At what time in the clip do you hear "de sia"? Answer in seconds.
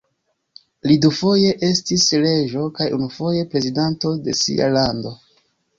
4.29-4.77